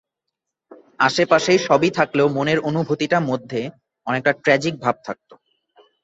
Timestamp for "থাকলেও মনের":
1.91-2.59